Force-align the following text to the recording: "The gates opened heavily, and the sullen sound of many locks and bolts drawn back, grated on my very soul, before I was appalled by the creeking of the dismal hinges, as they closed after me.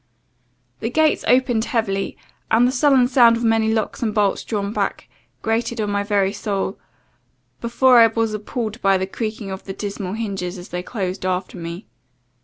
"The 0.79 0.89
gates 0.89 1.23
opened 1.27 1.65
heavily, 1.65 2.17
and 2.49 2.67
the 2.67 2.71
sullen 2.71 3.07
sound 3.07 3.37
of 3.37 3.43
many 3.43 3.71
locks 3.71 4.01
and 4.01 4.15
bolts 4.15 4.43
drawn 4.43 4.73
back, 4.73 5.07
grated 5.43 5.79
on 5.79 5.91
my 5.91 6.01
very 6.01 6.33
soul, 6.33 6.79
before 7.59 7.99
I 7.99 8.07
was 8.07 8.33
appalled 8.33 8.81
by 8.81 8.97
the 8.97 9.05
creeking 9.05 9.51
of 9.51 9.65
the 9.65 9.73
dismal 9.73 10.13
hinges, 10.13 10.57
as 10.57 10.69
they 10.69 10.81
closed 10.81 11.23
after 11.23 11.55
me. 11.55 11.85